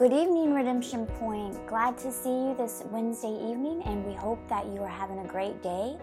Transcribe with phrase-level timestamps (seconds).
[0.00, 1.66] Good evening, Redemption Point.
[1.66, 5.26] Glad to see you this Wednesday evening, and we hope that you are having a
[5.26, 5.94] great day.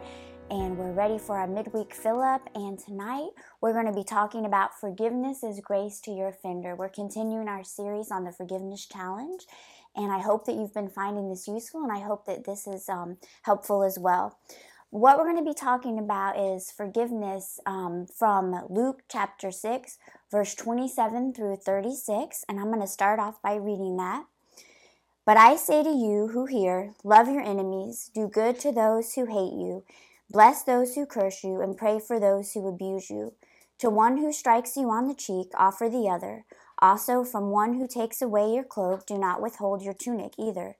[0.52, 2.48] And we're ready for our midweek fill up.
[2.54, 3.30] And tonight,
[3.60, 6.76] we're going to be talking about forgiveness is grace to your offender.
[6.76, 9.48] We're continuing our series on the forgiveness challenge.
[9.96, 12.88] And I hope that you've been finding this useful, and I hope that this is
[12.88, 14.38] um, helpful as well.
[14.90, 19.98] What we're going to be talking about is forgiveness um, from Luke chapter 6,
[20.32, 22.46] verse 27 through 36.
[22.48, 24.24] And I'm going to start off by reading that.
[25.26, 29.26] But I say to you who hear, love your enemies, do good to those who
[29.26, 29.84] hate you,
[30.30, 33.34] bless those who curse you, and pray for those who abuse you.
[33.80, 36.46] To one who strikes you on the cheek, offer the other.
[36.82, 40.78] Also, from one who takes away your cloak, do not withhold your tunic either.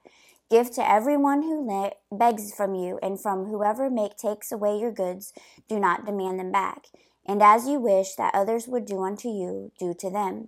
[0.50, 5.34] Give to everyone who begs from you, and from whoever make takes away your goods,
[5.68, 6.86] do not demand them back.
[7.26, 10.48] And as you wish that others would do unto you, do to them.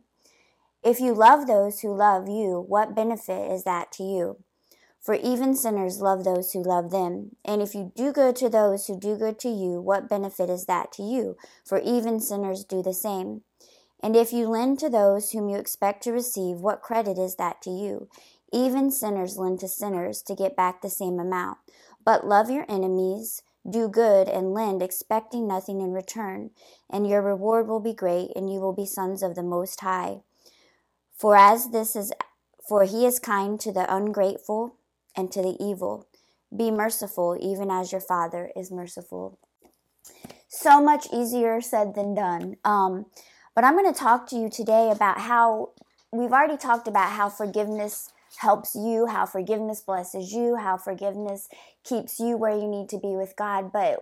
[0.82, 4.38] If you love those who love you, what benefit is that to you?
[5.02, 7.36] For even sinners love those who love them.
[7.44, 10.66] And if you do good to those who do good to you, what benefit is
[10.66, 11.36] that to you?
[11.66, 13.42] For even sinners do the same.
[14.02, 17.62] And if you lend to those whom you expect to receive, what credit is that
[17.64, 18.08] to you?
[18.52, 21.58] Even sinners lend to sinners to get back the same amount.
[22.04, 26.52] But love your enemies, do good, and lend, expecting nothing in return,
[26.90, 30.22] and your reward will be great, and you will be sons of the Most High.
[31.18, 32.12] For as this is,
[32.68, 34.76] for he is kind to the ungrateful
[35.16, 36.08] and to the evil.
[36.56, 39.38] Be merciful, even as your Father is merciful.
[40.48, 42.56] So much easier said than done.
[42.66, 43.06] Um,
[43.54, 45.72] but I'm going to talk to you today about how
[46.12, 51.48] we've already talked about how forgiveness helps you, how forgiveness blesses you, how forgiveness
[51.84, 53.72] keeps you where you need to be with God.
[53.72, 54.00] But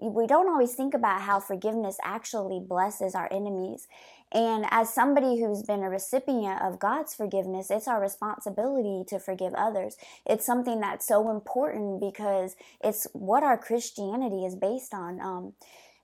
[0.00, 3.88] we don't always think about how forgiveness actually blesses our enemies.
[4.32, 9.52] And as somebody who's been a recipient of God's forgiveness, it's our responsibility to forgive
[9.54, 9.96] others.
[10.24, 15.20] It's something that's so important because it's what our Christianity is based on.
[15.20, 15.52] Um,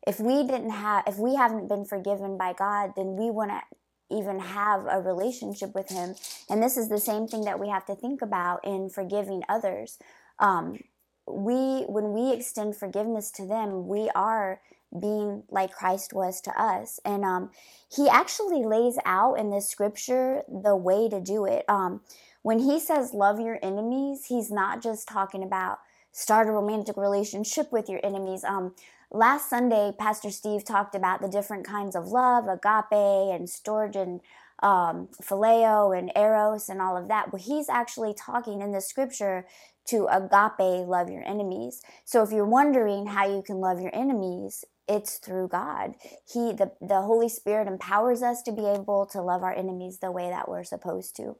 [0.07, 3.63] if we didn't have, if we haven't been forgiven by God, then we wouldn't
[4.11, 6.15] even have a relationship with him.
[6.49, 9.99] And this is the same thing that we have to think about in forgiving others.
[10.39, 10.79] Um,
[11.27, 14.61] we when we extend forgiveness to them we are
[14.99, 16.99] being like christ was to us.
[17.05, 17.51] And um,
[17.95, 21.65] he actually lays out in this scripture the way to do it.
[21.69, 22.01] Um,
[22.43, 25.81] when he says love your enemies he's not just talking about
[26.19, 28.75] start a romantic relationship with your enemies um,
[29.11, 34.21] last Sunday, Pastor Steve talked about the different kinds of love, agape and storge and
[34.61, 37.31] um, phileo and eros and all of that.
[37.31, 39.47] But he's actually talking in the scripture
[39.87, 41.81] to agape, love your enemies.
[42.05, 45.95] So if you're wondering how you can love your enemies, it's through God.
[46.27, 50.11] He, the, the Holy Spirit empowers us to be able to love our enemies the
[50.11, 51.37] way that we're supposed to.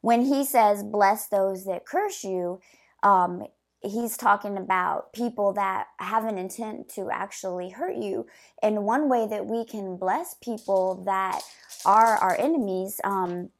[0.00, 2.60] When he says, bless those that curse you,
[3.02, 3.44] um,
[3.82, 8.26] he's talking about people that have an intent to actually hurt you.
[8.62, 11.42] And one way that we can bless people that
[11.84, 13.50] are our enemies um,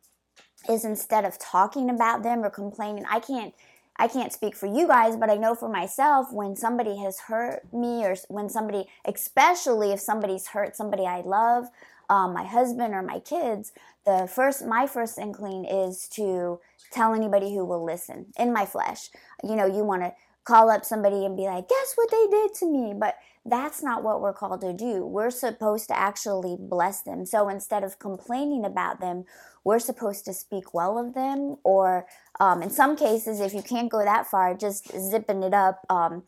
[0.69, 3.55] is instead of talking about them or complaining, I can't.
[4.01, 7.63] I can't speak for you guys, but I know for myself when somebody has hurt
[7.73, 11.65] me, or when somebody, especially if somebody's hurt somebody I love,
[12.09, 13.73] um, my husband or my kids,
[14.07, 16.61] the first, my first inkling is to
[16.93, 19.11] tell anybody who will listen in my flesh.
[19.43, 20.13] You know, you want to
[20.45, 22.95] call up somebody and be like, guess what they did to me?
[22.99, 25.05] But that's not what we're called to do.
[25.05, 27.27] We're supposed to actually bless them.
[27.27, 29.25] So instead of complaining about them,
[29.65, 31.57] we're supposed to speak well of them.
[31.65, 32.07] Or
[32.41, 36.23] um, in some cases, if you can't go that far, just zipping it up um,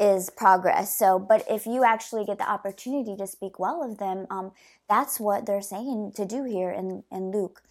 [0.00, 0.96] is progress.
[0.96, 4.52] So, but if you actually get the opportunity to speak well of them, um,
[4.88, 7.62] that's what they're saying to do here in, in Luke.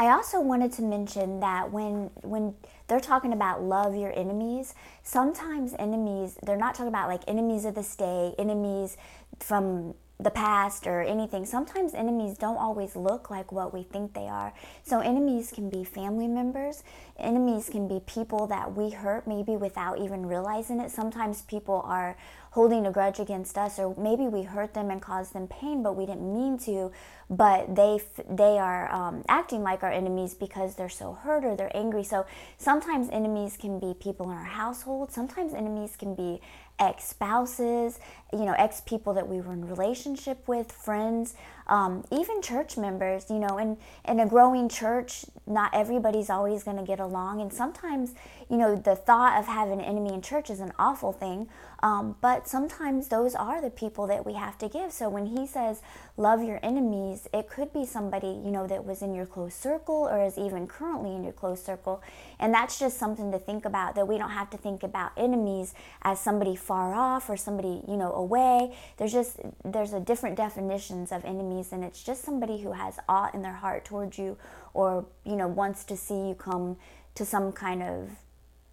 [0.00, 2.54] I also wanted to mention that when when
[2.88, 7.74] they're talking about love your enemies, sometimes enemies they're not talking about like enemies of
[7.74, 8.96] this day, enemies
[9.40, 11.44] from the past or anything.
[11.44, 14.54] Sometimes enemies don't always look like what we think they are.
[14.82, 16.82] So enemies can be family members.
[17.18, 20.90] Enemies can be people that we hurt maybe without even realizing it.
[20.90, 22.16] Sometimes people are
[22.50, 25.94] holding a grudge against us or maybe we hurt them and caused them pain but
[25.94, 26.92] we didn't mean to.
[27.28, 31.76] But they they are um, acting like our enemies because they're so hurt or they're
[31.76, 32.02] angry.
[32.02, 32.26] So
[32.58, 35.12] sometimes enemies can be people in our household.
[35.12, 36.40] Sometimes enemies can be
[36.80, 38.00] ex-spouses
[38.32, 41.34] you know, ex people that we were in relationship with, friends,
[41.70, 46.76] um, even church members, you know, in, in a growing church, not everybody's always going
[46.76, 47.40] to get along.
[47.40, 48.12] And sometimes,
[48.50, 51.48] you know, the thought of having an enemy in church is an awful thing.
[51.82, 54.92] Um, but sometimes those are the people that we have to give.
[54.92, 55.80] So when he says,
[56.16, 60.08] love your enemies, it could be somebody, you know, that was in your close circle
[60.10, 62.02] or is even currently in your close circle.
[62.38, 65.72] And that's just something to think about that we don't have to think about enemies
[66.02, 68.76] as somebody far off or somebody, you know, away.
[68.96, 73.34] There's just, there's a different definitions of enemies and it's just somebody who has aught
[73.34, 74.36] in their heart towards you
[74.74, 76.76] or, you know, wants to see you come
[77.14, 78.10] to some kind of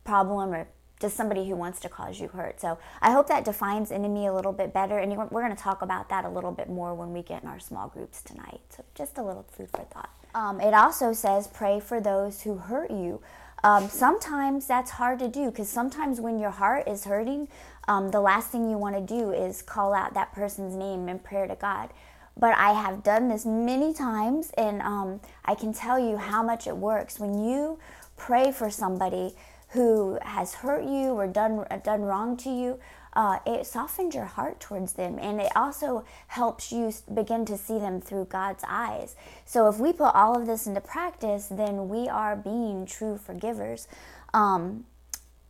[0.04, 0.68] problem or
[1.00, 2.60] just somebody who wants to cause you hurt.
[2.60, 4.98] So I hope that defines enemy a little bit better.
[4.98, 7.50] And we're going to talk about that a little bit more when we get in
[7.50, 8.62] our small groups tonight.
[8.70, 10.10] So just a little food for thought.
[10.34, 13.22] Um, it also says pray for those who hurt you.
[13.64, 17.48] Um, sometimes that's hard to do because sometimes when your heart is hurting,
[17.88, 21.20] um, the last thing you want to do is call out that person's name in
[21.20, 21.90] prayer to God.
[22.40, 26.68] But I have done this many times, and um, I can tell you how much
[26.68, 27.20] it works.
[27.20, 27.80] When you
[28.16, 29.36] pray for somebody,
[29.70, 32.80] who has hurt you or done done wrong to you,
[33.14, 37.80] uh, it softens your heart towards them, and it also helps you begin to see
[37.80, 39.16] them through God's eyes.
[39.46, 43.88] So if we put all of this into practice, then we are being true forgivers.
[44.34, 44.86] Um,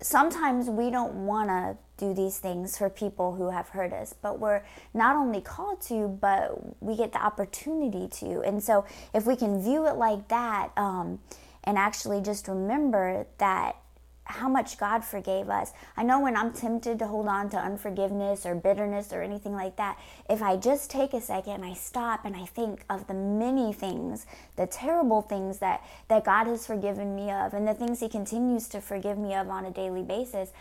[0.02, 4.40] sometimes we don't want to do these things for people who have hurt us, but
[4.40, 4.64] we're
[4.94, 8.42] not only called to, but we get the opportunity to.
[8.42, 11.20] And so if we can view it like that, um,
[11.64, 13.76] and actually just remember that
[14.30, 15.72] how much God forgave us.
[15.96, 19.78] I know when I'm tempted to hold on to unforgiveness or bitterness or anything like
[19.78, 19.98] that,
[20.30, 23.72] if I just take a second and I stop and I think of the many
[23.74, 28.10] things, the terrible things that, that God has forgiven me of, and the things He
[28.10, 30.52] continues to forgive me of on a daily basis,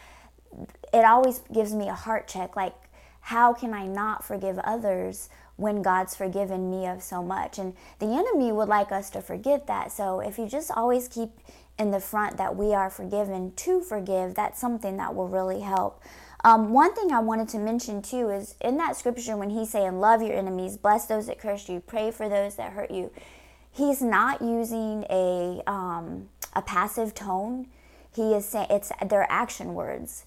[0.93, 2.75] it always gives me a heart check like,
[3.20, 7.58] how can I not forgive others when God's forgiven me of so much?
[7.58, 9.91] And the enemy would like us to forget that.
[9.91, 11.31] So if you just always keep
[11.76, 16.03] in the front that we are forgiven to forgive, that's something that will really help.
[16.44, 19.99] Um, one thing I wanted to mention too is in that scripture when he's saying,
[19.99, 23.11] Love your enemies, bless those that curse you, pray for those that hurt you,
[23.73, 27.67] he's not using a, um, a passive tone.
[28.14, 30.25] He is saying it's their action words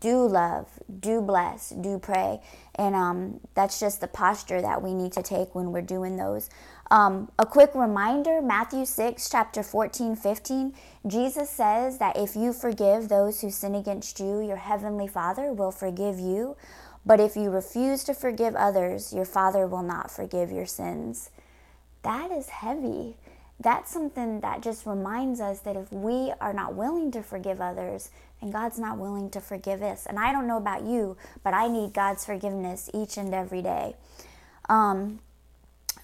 [0.00, 0.68] do love,
[1.00, 2.40] do bless, do pray.
[2.74, 6.50] And um, that's just the posture that we need to take when we're doing those.
[6.90, 10.74] Um, a quick reminder Matthew 6, chapter 14, 15,
[11.06, 15.72] Jesus says that if you forgive those who sin against you, your heavenly Father will
[15.72, 16.56] forgive you.
[17.04, 21.30] But if you refuse to forgive others, your Father will not forgive your sins.
[22.02, 23.16] That is heavy.
[23.58, 28.10] That's something that just reminds us that if we are not willing to forgive others,
[28.40, 30.04] and God's not willing to forgive us.
[30.06, 33.94] And I don't know about you, but I need God's forgiveness each and every day.
[34.68, 35.20] Um,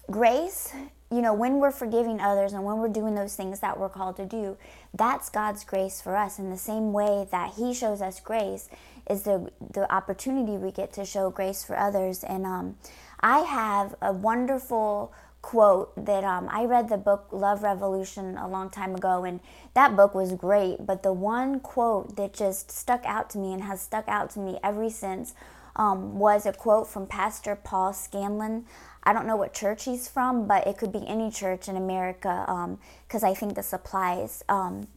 [0.09, 0.73] grace,
[1.11, 4.15] you know, when we're forgiving others and when we're doing those things that we're called
[4.15, 4.57] to do,
[4.95, 6.39] that's God's grace for us.
[6.39, 8.67] In the same way that He shows us grace,
[9.09, 12.23] is the the opportunity we get to show grace for others.
[12.23, 12.77] And um,
[13.19, 15.13] I have a wonderful
[15.43, 19.41] quote that um, I read the book Love Revolution a long time ago, and
[19.75, 20.87] that book was great.
[20.87, 24.39] But the one quote that just stuck out to me and has stuck out to
[24.39, 25.35] me ever since
[25.75, 28.65] um, was a quote from Pastor Paul Scanlon.
[29.03, 32.77] I don't know what church he's from, but it could be any church in America
[33.05, 34.43] because um, I think this applies.
[34.47, 34.87] Um,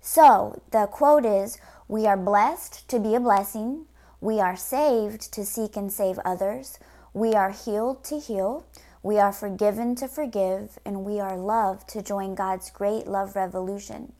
[0.00, 1.58] so the quote is
[1.88, 3.84] We are blessed to be a blessing,
[4.20, 6.78] we are saved to seek and save others,
[7.12, 8.64] we are healed to heal.
[9.02, 14.12] We are forgiven to forgive, and we are loved to join God's great love revolution.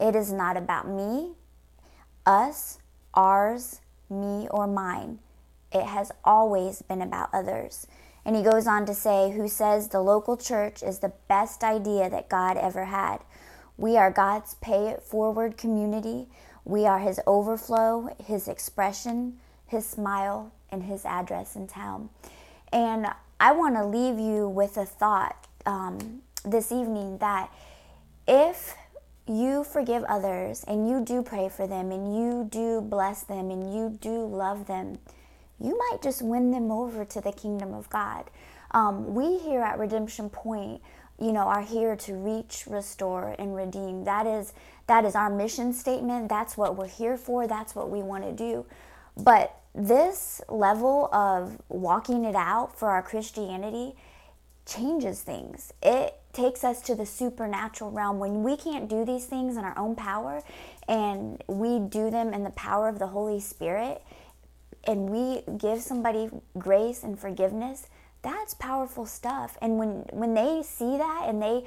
[0.00, 1.34] It is not about me,
[2.26, 2.78] us,
[3.14, 3.80] ours,
[4.10, 5.20] me, or mine.
[5.70, 7.86] It has always been about others.
[8.24, 12.10] And he goes on to say, who says the local church is the best idea
[12.10, 13.18] that God ever had.
[13.76, 16.28] We are God's pay it forward community.
[16.64, 22.08] We are his overflow, his expression, his smile, and his address in town.
[22.72, 23.06] And
[23.40, 27.52] I want to leave you with a thought um, this evening that
[28.26, 28.74] if
[29.26, 33.74] you forgive others and you do pray for them and you do bless them and
[33.74, 34.98] you do love them,
[35.60, 38.30] you might just win them over to the kingdom of God.
[38.72, 40.82] Um, we here at Redemption Point,
[41.18, 44.04] you know, are here to reach, restore, and redeem.
[44.04, 44.52] That is
[44.86, 46.28] that is our mission statement.
[46.28, 47.46] That's what we're here for.
[47.46, 48.66] That's what we want to do.
[49.16, 53.94] But this level of walking it out for our Christianity
[54.66, 55.72] changes things.
[55.82, 59.78] It takes us to the supernatural realm when we can't do these things in our
[59.78, 60.42] own power
[60.88, 64.02] and we do them in the power of the Holy Spirit.
[64.86, 66.28] and we give somebody
[66.58, 67.86] grace and forgiveness,
[68.22, 69.56] that's powerful stuff.
[69.60, 71.64] And when when they see that and they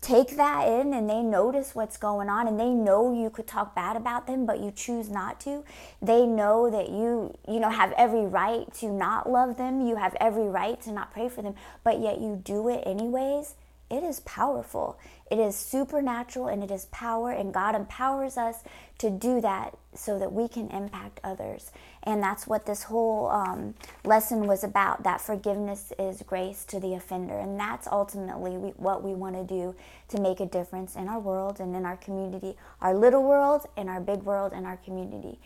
[0.00, 3.74] take that in and they notice what's going on and they know you could talk
[3.74, 5.64] bad about them but you choose not to
[6.00, 10.16] they know that you you know have every right to not love them you have
[10.20, 13.54] every right to not pray for them but yet you do it anyways
[13.90, 14.98] it is powerful.
[15.30, 18.62] It is supernatural and it is power, and God empowers us
[18.98, 21.70] to do that so that we can impact others.
[22.08, 26.94] And that's what this whole um, lesson was about that forgiveness is grace to the
[26.94, 27.38] offender.
[27.38, 29.74] And that's ultimately we, what we want to do
[30.08, 33.90] to make a difference in our world and in our community, our little world and
[33.90, 35.38] our big world and our community.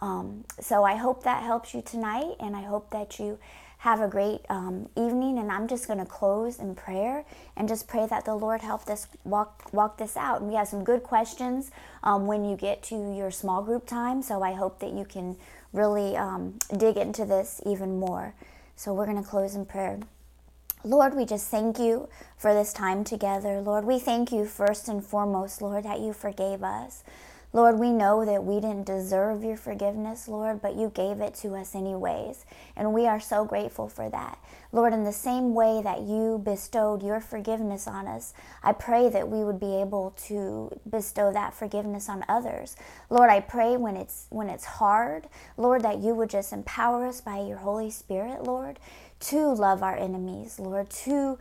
[0.00, 3.38] Um, so I hope that helps you tonight, and I hope that you
[3.78, 5.38] have a great um, evening.
[5.38, 7.24] And I'm just going to close in prayer
[7.56, 10.40] and just pray that the Lord help us walk walk this out.
[10.40, 11.70] And we have some good questions
[12.02, 14.20] um, when you get to your small group time.
[14.20, 15.36] So I hope that you can
[15.72, 18.34] really um, dig into this even more.
[18.76, 20.00] So we're going to close in prayer.
[20.84, 23.60] Lord, we just thank you for this time together.
[23.60, 27.02] Lord, we thank you first and foremost, Lord, that you forgave us.
[27.52, 31.54] Lord, we know that we didn't deserve your forgiveness, Lord, but you gave it to
[31.54, 32.44] us anyways.
[32.76, 34.38] And we are so grateful for that.
[34.70, 39.28] Lord, in the same way that you bestowed your forgiveness on us, I pray that
[39.30, 42.76] we would be able to bestow that forgiveness on others.
[43.08, 47.22] Lord, I pray when it's when it's hard, Lord, that you would just empower us
[47.22, 48.78] by your Holy Spirit, Lord,
[49.20, 51.38] to love our enemies, Lord, to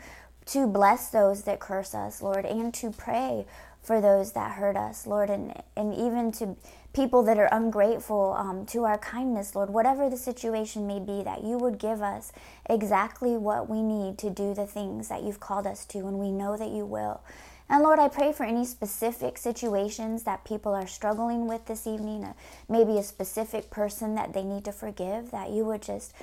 [0.48, 3.46] to bless those that curse us, Lord, and to pray
[3.88, 6.58] for those that hurt us, Lord, and, and even to
[6.92, 11.46] people that are ungrateful um, to our kindness, Lord, whatever the situation may be, that
[11.46, 12.34] you would give us
[12.70, 16.34] exactly what we need to do the things that you've called us to, and we
[16.34, 17.22] know that you will.
[17.70, 22.28] And Lord, I pray for any specific situations that people are struggling with this evening,
[22.68, 26.14] maybe a specific person that they need to forgive, that you would just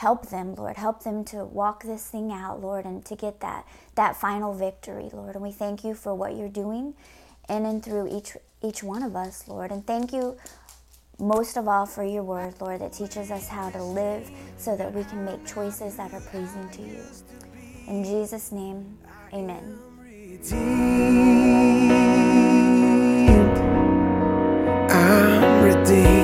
[0.00, 0.78] help them lord.
[0.78, 3.66] Help them to walk this thing out lord and to get that
[3.96, 5.34] that final victory lord.
[5.34, 6.94] And we thank you for what you're doing
[7.50, 9.70] in and through each each one of us lord.
[9.70, 10.38] And thank you
[11.18, 14.90] most of all for your word lord that teaches us how to live so that
[14.90, 17.02] we can make choices that are pleasing to you.
[17.86, 18.96] In jesus name
[19.34, 19.78] amen.
[24.88, 26.19] I'm redeemed.